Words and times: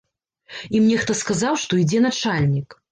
Ім 0.79 0.89
нехта 0.93 1.17
сказаў, 1.21 1.61
што 1.67 1.73
ідзе 1.87 2.05
начальнік. 2.09 2.69